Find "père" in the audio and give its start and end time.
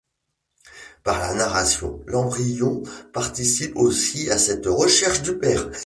5.37-5.69